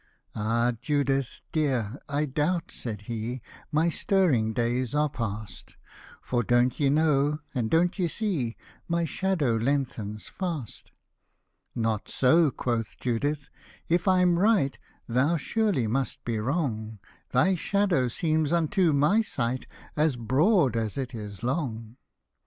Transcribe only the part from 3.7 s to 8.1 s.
My stirring days are past: For don't ye know, and don't ye